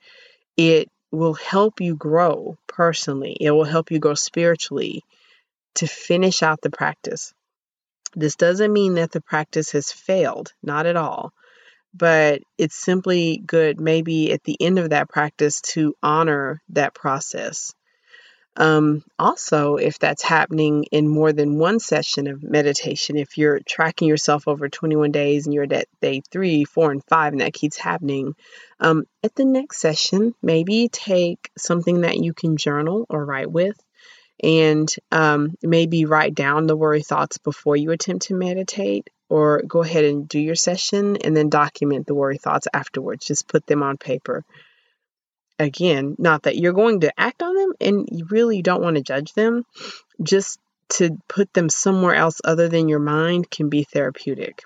it 0.57 0.91
will 1.17 1.35
help 1.35 1.81
you 1.81 1.97
grow 1.97 2.57
personally. 2.67 3.37
It 3.41 3.51
will 3.51 3.65
help 3.65 3.91
you 3.91 3.99
grow 3.99 4.15
spiritually 4.15 5.03
to 5.77 5.87
finish 5.87 6.43
out 6.43 6.61
the 6.61 6.71
practice. 6.71 7.33
This 8.15 8.37
doesn't 8.37 8.73
mean 8.73 8.95
that 8.95 9.13
the 9.13 9.21
practice 9.21 9.73
has 9.73 9.93
failed, 9.93 10.53
not 10.63 10.87
at 10.87 10.97
all, 10.97 11.33
but 11.93 12.43
it's 12.59 12.77
simply 12.77 13.43
good, 13.47 13.81
maybe 13.81 14.33
at 14.33 14.43
the 14.45 14.57
end 14.61 14.79
of 14.79 14.91
that 14.91 15.09
practice, 15.09 15.61
to 15.73 15.95
honor 16.03 16.61
that 16.71 16.95
process. 16.95 17.75
Um, 18.57 19.05
also, 19.19 19.77
if 19.77 19.99
that's 19.99 20.23
happening 20.23 20.85
in 20.85 21.09
more 21.09 21.33
than 21.33 21.59
one 21.59 21.79
session 21.79 22.27
of 22.27 22.43
meditation, 22.43 23.19
if 23.19 23.37
you're 23.37 23.61
tracking 23.61 24.09
yourself 24.09 24.49
over 24.49 24.69
21 24.69 25.13
days 25.13 25.47
and 25.47 25.55
you're 25.55 25.67
at 25.71 25.89
day 26.01 26.23
three, 26.31 26.65
four, 26.65 26.91
and 26.91 27.05
five, 27.05 27.33
and 27.33 27.43
that 27.43 27.53
keeps 27.53 27.77
happening, 27.77 28.35
um, 28.81 29.05
at 29.23 29.35
the 29.35 29.45
next 29.45 29.79
session, 29.79 30.35
maybe 30.43 30.89
take 30.89 31.51
something 31.59 32.01
that 32.01 32.17
you 32.17 32.33
can 32.33 32.57
journal 32.57 33.05
or 33.11 33.25
write 33.25 33.51
with, 33.51 33.79
and 34.43 34.89
um, 35.13 35.55
maybe 35.63 36.07
write 36.07 36.35
down 36.35 36.67
the 36.67 36.77
worry 36.77 37.03
thoughts 37.03 37.37
before 37.39 37.77
you 37.77 37.91
attempt 37.91 38.27
to 38.27 38.35
meditate, 38.35 39.11
or 39.29 39.63
go 39.67 39.83
ahead 39.83 40.05
and 40.05 40.29
do 40.29 40.39
your 40.39 40.55
session 40.55 41.17
and 41.19 41.37
then 41.37 41.51
document 41.51 42.07
the 42.07 42.15
worry 42.15 42.39
thoughts 42.39 42.69
afterwards. 42.73 43.27
Just 43.27 43.49
put 43.49 43.67
them 43.67 43.83
on 43.83 43.99
paper 43.99 44.45
again, 45.59 46.17
not 46.19 46.45
that 46.45 46.57
you're 46.57 46.73
going 46.73 47.01
to 47.01 47.21
act 47.21 47.43
on 47.43 47.55
them 47.55 47.73
and 47.81 48.09
you 48.11 48.27
really 48.31 48.63
don't 48.63 48.83
want 48.83 48.97
to 48.97 49.03
judge 49.03 49.33
them, 49.33 49.65
just 50.23 50.59
to 50.89 51.17
put 51.29 51.53
them 51.53 51.69
somewhere 51.69 52.15
else 52.15 52.41
other 52.45 52.69
than 52.69 52.89
your 52.89 53.01
mind 53.01 53.51
can 53.51 53.69
be 53.69 53.85
therapeutic. 53.85 54.63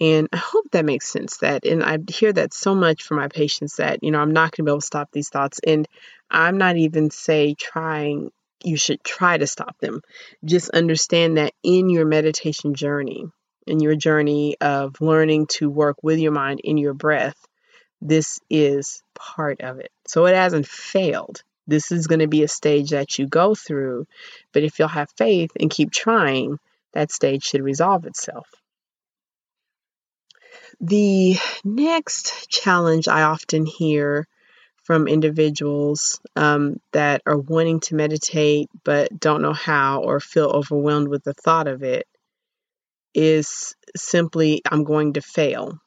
And 0.00 0.28
I 0.32 0.36
hope 0.36 0.66
that 0.72 0.84
makes 0.84 1.08
sense 1.08 1.38
that 1.38 1.64
and 1.64 1.82
I 1.82 1.98
hear 2.08 2.32
that 2.32 2.54
so 2.54 2.74
much 2.74 3.02
from 3.02 3.18
my 3.18 3.28
patients 3.28 3.76
that, 3.76 4.02
you 4.02 4.10
know, 4.10 4.20
I'm 4.20 4.32
not 4.32 4.52
going 4.52 4.64
to 4.64 4.70
be 4.70 4.70
able 4.70 4.80
to 4.80 4.86
stop 4.86 5.10
these 5.12 5.28
thoughts 5.28 5.60
and 5.64 5.86
I'm 6.30 6.58
not 6.58 6.76
even 6.76 7.10
say 7.10 7.54
trying 7.54 8.30
you 8.64 8.76
should 8.76 9.02
try 9.04 9.36
to 9.36 9.46
stop 9.46 9.78
them. 9.80 10.00
Just 10.44 10.70
understand 10.70 11.36
that 11.36 11.52
in 11.62 11.88
your 11.88 12.06
meditation 12.06 12.74
journey, 12.74 13.26
in 13.66 13.80
your 13.80 13.96
journey 13.96 14.56
of 14.60 15.00
learning 15.00 15.46
to 15.46 15.68
work 15.68 16.02
with 16.02 16.18
your 16.18 16.32
mind 16.32 16.60
in 16.62 16.78
your 16.78 16.94
breath, 16.94 17.36
this 18.00 18.40
is 18.50 19.02
part 19.14 19.60
of 19.60 19.78
it. 19.78 19.92
So 20.12 20.26
it 20.26 20.34
hasn't 20.34 20.66
failed. 20.66 21.42
This 21.66 21.90
is 21.90 22.06
going 22.06 22.18
to 22.18 22.26
be 22.26 22.42
a 22.42 22.48
stage 22.48 22.90
that 22.90 23.18
you 23.18 23.26
go 23.26 23.54
through, 23.54 24.06
but 24.52 24.62
if 24.62 24.78
you'll 24.78 24.88
have 24.88 25.08
faith 25.16 25.52
and 25.58 25.70
keep 25.70 25.90
trying, 25.90 26.58
that 26.92 27.10
stage 27.10 27.44
should 27.44 27.62
resolve 27.62 28.04
itself. 28.04 28.46
The 30.82 31.36
next 31.64 32.50
challenge 32.50 33.08
I 33.08 33.22
often 33.22 33.64
hear 33.64 34.26
from 34.84 35.08
individuals 35.08 36.20
um, 36.36 36.76
that 36.92 37.22
are 37.24 37.38
wanting 37.38 37.80
to 37.80 37.94
meditate 37.94 38.68
but 38.84 39.18
don't 39.18 39.40
know 39.40 39.54
how 39.54 40.02
or 40.02 40.20
feel 40.20 40.50
overwhelmed 40.50 41.08
with 41.08 41.24
the 41.24 41.32
thought 41.32 41.68
of 41.68 41.82
it 41.82 42.06
is 43.14 43.74
simply, 43.96 44.60
I'm 44.70 44.84
going 44.84 45.14
to 45.14 45.22
fail. 45.22 45.78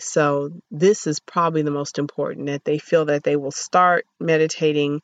So, 0.00 0.50
this 0.70 1.06
is 1.06 1.20
probably 1.20 1.62
the 1.62 1.70
most 1.70 1.98
important 1.98 2.46
that 2.46 2.64
they 2.64 2.78
feel 2.78 3.06
that 3.06 3.24
they 3.24 3.36
will 3.36 3.50
start 3.50 4.06
meditating. 4.18 5.02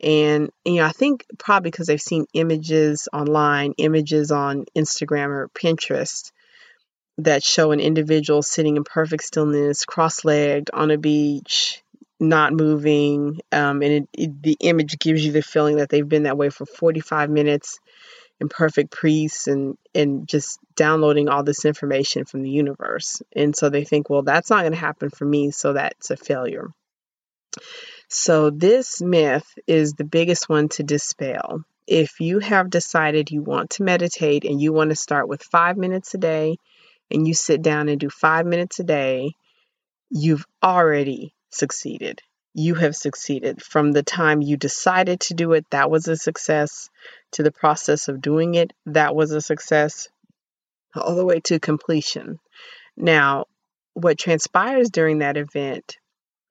And, 0.00 0.50
you 0.64 0.76
know, 0.76 0.84
I 0.84 0.92
think 0.92 1.24
probably 1.38 1.70
because 1.70 1.86
they've 1.86 2.00
seen 2.00 2.26
images 2.34 3.08
online, 3.12 3.74
images 3.78 4.30
on 4.30 4.64
Instagram 4.76 5.28
or 5.28 5.48
Pinterest 5.48 6.32
that 7.18 7.44
show 7.44 7.72
an 7.72 7.80
individual 7.80 8.42
sitting 8.42 8.76
in 8.76 8.84
perfect 8.84 9.22
stillness, 9.22 9.84
cross 9.84 10.24
legged 10.24 10.70
on 10.72 10.90
a 10.90 10.98
beach, 10.98 11.82
not 12.18 12.52
moving. 12.52 13.40
Um, 13.52 13.82
and 13.82 13.92
it, 13.92 14.08
it, 14.12 14.42
the 14.42 14.56
image 14.60 14.98
gives 14.98 15.24
you 15.24 15.32
the 15.32 15.42
feeling 15.42 15.76
that 15.76 15.88
they've 15.88 16.08
been 16.08 16.24
that 16.24 16.38
way 16.38 16.50
for 16.50 16.66
45 16.66 17.30
minutes 17.30 17.78
in 18.42 18.48
perfect 18.50 18.94
peace 19.00 19.46
and 19.46 19.78
and 19.94 20.28
just 20.28 20.58
downloading 20.76 21.28
all 21.28 21.44
this 21.44 21.64
information 21.64 22.26
from 22.26 22.42
the 22.42 22.50
universe. 22.50 23.22
And 23.34 23.56
so 23.56 23.70
they 23.70 23.84
think, 23.84 24.10
well, 24.10 24.22
that's 24.22 24.50
not 24.50 24.62
going 24.62 24.72
to 24.72 24.78
happen 24.78 25.08
for 25.08 25.24
me, 25.24 25.50
so 25.50 25.72
that's 25.72 26.10
a 26.10 26.16
failure. 26.16 26.68
So 28.08 28.50
this 28.50 29.00
myth 29.00 29.46
is 29.66 29.94
the 29.94 30.04
biggest 30.04 30.48
one 30.48 30.68
to 30.70 30.82
dispel. 30.82 31.64
If 31.86 32.20
you 32.20 32.40
have 32.40 32.68
decided 32.68 33.30
you 33.30 33.42
want 33.42 33.70
to 33.70 33.84
meditate 33.84 34.44
and 34.44 34.60
you 34.60 34.72
want 34.72 34.90
to 34.90 34.96
start 34.96 35.28
with 35.28 35.42
5 35.42 35.76
minutes 35.76 36.14
a 36.14 36.18
day 36.18 36.56
and 37.10 37.26
you 37.26 37.34
sit 37.34 37.62
down 37.62 37.88
and 37.88 37.98
do 37.98 38.10
5 38.10 38.46
minutes 38.46 38.80
a 38.80 38.84
day, 38.84 39.32
you've 40.10 40.44
already 40.62 41.34
succeeded 41.50 42.20
you 42.54 42.74
have 42.74 42.94
succeeded. 42.94 43.62
From 43.62 43.92
the 43.92 44.02
time 44.02 44.42
you 44.42 44.56
decided 44.56 45.20
to 45.20 45.34
do 45.34 45.52
it, 45.52 45.64
that 45.70 45.90
was 45.90 46.08
a 46.08 46.16
success, 46.16 46.90
to 47.32 47.42
the 47.42 47.52
process 47.52 48.08
of 48.08 48.20
doing 48.20 48.54
it, 48.54 48.72
that 48.86 49.14
was 49.14 49.32
a 49.32 49.40
success, 49.40 50.08
all 50.94 51.14
the 51.14 51.24
way 51.24 51.40
to 51.40 51.58
completion. 51.58 52.38
Now, 52.96 53.46
what 53.94 54.18
transpires 54.18 54.90
during 54.90 55.18
that 55.18 55.36
event, 55.36 55.96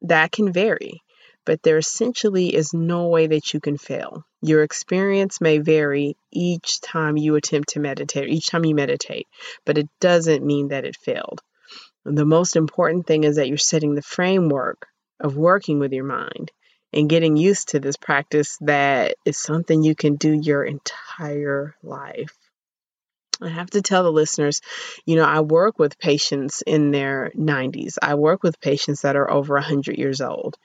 that 0.03 0.31
can 0.31 0.51
vary, 0.51 1.01
but 1.46 1.62
there 1.63 1.77
essentially 1.77 2.55
is 2.55 2.74
no 2.74 3.08
way 3.08 3.27
that 3.27 3.53
you 3.53 3.60
can 3.60 3.77
fail. 3.77 4.24
Your 4.41 4.63
experience 4.63 5.41
may 5.41 5.60
vary 5.60 6.15
each 6.31 6.81
time 6.81 7.17
you 7.17 7.36
attempt 7.36 7.70
to 7.70 7.79
meditate, 7.79 8.29
each 8.29 8.50
time 8.50 8.65
you 8.65 8.74
meditate, 8.74 9.27
but 9.65 9.77
it 9.77 9.88
doesn't 10.00 10.46
mean 10.46 10.70
that 10.70 10.86
it 10.86 10.96
failed. 10.96 11.41
The 12.05 12.25
most 12.25 12.55
important 12.55 13.05
thing 13.05 13.24
is 13.24 13.36
that 13.36 13.48
you're 13.48 13.58
setting 13.58 13.93
the 13.93 14.01
framework 14.01 14.88
of 15.21 15.37
working 15.37 15.79
with 15.79 15.93
your 15.93 16.03
mind 16.03 16.51
and 16.93 17.09
getting 17.09 17.37
used 17.37 17.69
to 17.69 17.79
this 17.79 17.97
practice 17.97 18.57
that 18.61 19.15
is 19.25 19.37
something 19.37 19.83
you 19.83 19.95
can 19.95 20.15
do 20.15 20.31
your 20.33 20.63
entire 20.63 21.75
life. 21.83 22.37
I 23.41 23.49
have 23.49 23.71
to 23.71 23.81
tell 23.81 24.03
the 24.03 24.11
listeners, 24.11 24.61
you 25.05 25.15
know, 25.15 25.23
I 25.23 25.39
work 25.39 25.79
with 25.79 25.97
patients 25.97 26.61
in 26.65 26.91
their 26.91 27.31
90s. 27.35 27.97
I 28.01 28.15
work 28.15 28.43
with 28.43 28.61
patients 28.61 29.01
that 29.01 29.15
are 29.15 29.29
over 29.29 29.55
100 29.55 29.97
years 29.97 30.21
old. 30.21 30.57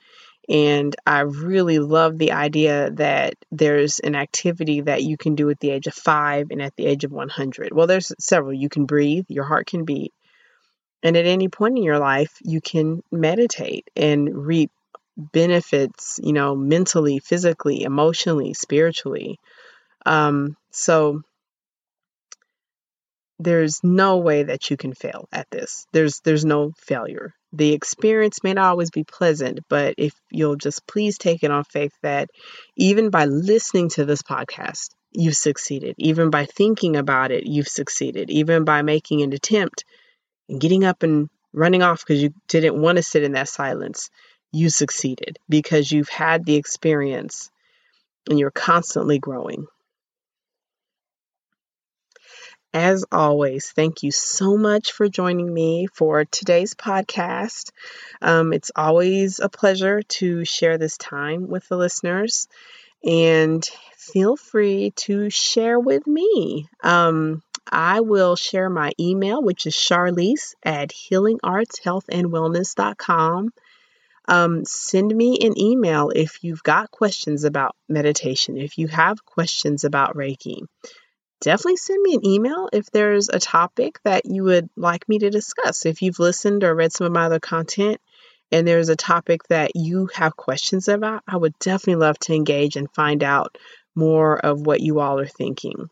And 0.49 0.95
I 1.05 1.21
really 1.21 1.79
love 1.79 2.17
the 2.17 2.31
idea 2.31 2.91
that 2.91 3.33
there's 3.51 3.99
an 3.99 4.15
activity 4.15 4.81
that 4.81 5.03
you 5.03 5.17
can 5.17 5.35
do 5.35 5.49
at 5.49 5.59
the 5.59 5.71
age 5.71 5.87
of 5.87 5.93
five 5.93 6.47
and 6.51 6.61
at 6.61 6.75
the 6.77 6.85
age 6.85 7.03
of 7.03 7.11
100. 7.11 7.73
Well, 7.73 7.87
there's 7.87 8.13
several. 8.19 8.53
You 8.53 8.69
can 8.69 8.85
breathe, 8.85 9.25
your 9.27 9.43
heart 9.43 9.67
can 9.67 9.83
beat, 9.83 10.13
and 11.03 11.15
at 11.15 11.25
any 11.25 11.47
point 11.47 11.77
in 11.77 11.83
your 11.83 11.99
life, 11.99 12.31
you 12.41 12.61
can 12.61 13.01
meditate 13.11 13.87
and 13.95 14.45
reap 14.47 14.71
benefits, 15.17 16.19
you 16.23 16.33
know, 16.33 16.55
mentally, 16.55 17.19
physically, 17.19 17.83
emotionally, 17.83 18.53
spiritually. 18.53 19.39
Um, 20.05 20.55
so 20.71 21.21
there's 23.39 23.83
no 23.83 24.17
way 24.17 24.43
that 24.43 24.69
you 24.69 24.77
can 24.77 24.93
fail 24.93 25.27
at 25.31 25.49
this. 25.51 25.85
There's 25.93 26.21
there's 26.21 26.45
no 26.45 26.71
failure. 26.77 27.33
The 27.53 27.73
experience 27.73 28.43
may 28.43 28.53
not 28.53 28.71
always 28.71 28.91
be 28.91 29.03
pleasant, 29.03 29.59
but 29.69 29.95
if 29.97 30.13
you'll 30.31 30.55
just 30.55 30.85
please 30.87 31.17
take 31.17 31.43
it 31.43 31.51
on 31.51 31.63
faith 31.63 31.93
that 32.01 32.29
even 32.75 33.09
by 33.09 33.25
listening 33.25 33.89
to 33.89 34.05
this 34.05 34.21
podcast, 34.21 34.89
you've 35.11 35.35
succeeded. 35.35 35.95
Even 35.97 36.29
by 36.29 36.45
thinking 36.45 36.95
about 36.95 37.31
it, 37.31 37.45
you've 37.45 37.67
succeeded. 37.67 38.29
Even 38.29 38.65
by 38.65 38.81
making 38.81 39.21
an 39.21 39.33
attempt 39.33 39.85
and 40.49 40.59
getting 40.59 40.83
up 40.83 41.03
and 41.03 41.29
running 41.53 41.81
off 41.81 42.01
because 42.05 42.21
you 42.21 42.33
didn't 42.47 42.79
want 42.79 42.97
to 42.97 43.03
sit 43.03 43.23
in 43.23 43.33
that 43.33 43.49
silence, 43.49 44.09
you 44.51 44.69
succeeded 44.69 45.39
because 45.49 45.91
you've 45.91 46.09
had 46.09 46.45
the 46.45 46.55
experience 46.55 47.49
and 48.29 48.39
you're 48.39 48.51
constantly 48.51 49.19
growing. 49.19 49.67
As 52.73 53.05
always, 53.11 53.71
thank 53.71 54.03
you 54.03 54.11
so 54.11 54.55
much 54.57 54.91
for 54.91 55.09
joining 55.09 55.51
me 55.51 55.87
for 55.93 56.25
today's 56.25 56.75
podcast. 56.75 57.71
Um, 58.21 58.53
it's 58.53 58.71
always 58.75 59.39
a 59.39 59.49
pleasure 59.49 60.01
to 60.03 60.45
share 60.45 60.77
this 60.77 60.97
time 60.97 61.47
with 61.47 61.67
the 61.69 61.77
listeners, 61.77 62.47
and 63.03 63.63
feel 63.97 64.37
free 64.37 64.91
to 64.97 65.29
share 65.29 65.79
with 65.79 66.07
me. 66.07 66.67
Um, 66.83 67.41
I 67.71 68.01
will 68.01 68.35
share 68.35 68.69
my 68.69 68.91
email, 68.99 69.41
which 69.41 69.65
is 69.65 69.75
charlyce 69.75 70.53
at 70.63 70.89
healingartshealthandwellness.com. 70.89 73.53
Um, 74.29 74.65
send 74.65 75.15
me 75.15 75.37
an 75.41 75.57
email 75.57 76.11
if 76.13 76.43
you've 76.43 76.63
got 76.63 76.91
questions 76.91 77.45
about 77.45 77.77
meditation, 77.87 78.57
if 78.57 78.77
you 78.77 78.87
have 78.87 79.25
questions 79.25 79.85
about 79.85 80.15
Reiki. 80.15 80.63
Definitely 81.39 81.77
send 81.77 82.01
me 82.01 82.15
an 82.15 82.25
email 82.25 82.67
if 82.73 82.91
there's 82.91 83.29
a 83.29 83.39
topic 83.39 83.99
that 84.03 84.25
you 84.25 84.43
would 84.43 84.69
like 84.75 85.07
me 85.07 85.19
to 85.19 85.29
discuss. 85.29 85.85
If 85.85 86.01
you've 86.01 86.19
listened 86.19 86.63
or 86.63 86.75
read 86.75 86.91
some 86.91 87.07
of 87.07 87.13
my 87.13 87.25
other 87.25 87.39
content 87.39 88.01
and 88.51 88.67
there's 88.67 88.89
a 88.89 88.95
topic 88.95 89.43
that 89.49 89.75
you 89.75 90.09
have 90.15 90.35
questions 90.35 90.87
about, 90.87 91.21
I 91.27 91.37
would 91.37 91.57
definitely 91.59 92.01
love 92.01 92.17
to 92.19 92.33
engage 92.33 92.75
and 92.75 92.91
find 92.91 93.23
out 93.23 93.57
more 93.95 94.37
of 94.37 94.65
what 94.65 94.81
you 94.81 94.99
all 94.99 95.19
are 95.19 95.27
thinking. 95.27 95.89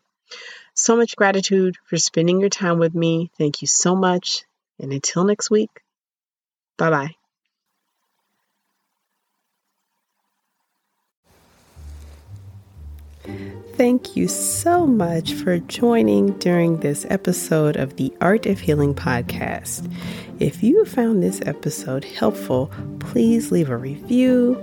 So 0.78 0.94
much 0.94 1.16
gratitude 1.16 1.76
for 1.86 1.96
spending 1.96 2.38
your 2.38 2.50
time 2.50 2.78
with 2.78 2.94
me. 2.94 3.30
Thank 3.38 3.62
you 3.62 3.66
so 3.66 3.96
much. 3.96 4.44
And 4.78 4.92
until 4.92 5.24
next 5.24 5.50
week, 5.50 5.70
bye 6.76 6.90
bye. 6.90 7.14
Thank 13.74 14.16
you 14.16 14.28
so 14.28 14.86
much 14.86 15.32
for 15.32 15.58
joining 15.58 16.32
during 16.38 16.80
this 16.80 17.06
episode 17.08 17.76
of 17.76 17.96
the 17.96 18.12
Art 18.20 18.44
of 18.44 18.60
Healing 18.60 18.94
podcast. 18.94 19.90
If 20.40 20.62
you 20.62 20.84
found 20.84 21.22
this 21.22 21.40
episode 21.46 22.04
helpful, 22.04 22.70
please 23.00 23.50
leave 23.50 23.70
a 23.70 23.76
review 23.76 24.62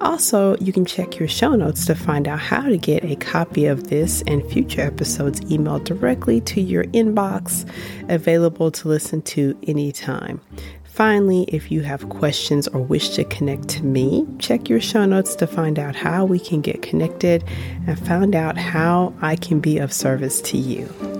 also, 0.00 0.56
you 0.56 0.72
can 0.72 0.84
check 0.84 1.18
your 1.18 1.28
show 1.28 1.54
notes 1.54 1.84
to 1.86 1.94
find 1.94 2.26
out 2.26 2.38
how 2.38 2.62
to 2.62 2.78
get 2.78 3.04
a 3.04 3.16
copy 3.16 3.66
of 3.66 3.88
this 3.88 4.22
and 4.26 4.44
future 4.50 4.80
episodes 4.80 5.40
emailed 5.42 5.84
directly 5.84 6.40
to 6.42 6.60
your 6.60 6.84
inbox, 6.84 7.68
available 8.08 8.70
to 8.70 8.88
listen 8.88 9.22
to 9.22 9.58
anytime. 9.66 10.40
Finally, 10.84 11.44
if 11.48 11.70
you 11.70 11.82
have 11.82 12.08
questions 12.08 12.66
or 12.68 12.80
wish 12.80 13.10
to 13.10 13.24
connect 13.24 13.68
to 13.68 13.84
me, 13.84 14.26
check 14.38 14.68
your 14.68 14.80
show 14.80 15.04
notes 15.04 15.34
to 15.36 15.46
find 15.46 15.78
out 15.78 15.94
how 15.94 16.24
we 16.24 16.38
can 16.38 16.60
get 16.60 16.82
connected 16.82 17.44
and 17.86 17.98
find 18.06 18.34
out 18.34 18.58
how 18.58 19.14
I 19.22 19.36
can 19.36 19.60
be 19.60 19.78
of 19.78 19.92
service 19.92 20.40
to 20.42 20.58
you. 20.58 21.19